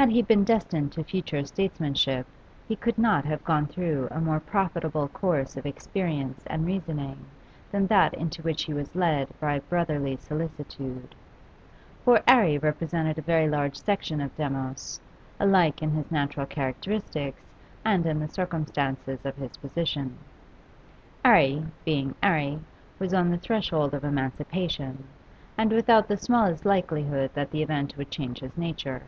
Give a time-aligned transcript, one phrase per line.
[0.00, 2.26] Had he been destined to future statesmanship,
[2.66, 7.26] he could not have gone through a more profitable course of experience and reasoning
[7.70, 11.14] than that into which he was led by brotherly solicitude.
[12.02, 15.02] For 'Arry represented a very large section of Demos,
[15.38, 17.42] alike in his natural characteristics
[17.84, 20.16] and in the circumstances of his position;
[21.26, 22.58] 'Arry, being 'Arry,
[22.98, 25.04] was on the threshold of emancipation,
[25.58, 29.02] and without the smallest likelihood that the event would change his nature.